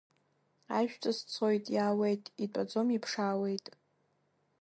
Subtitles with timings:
[0.77, 3.65] Ажәҵыс цоит, иаауеит, итәаӡом, иԥшаауеит.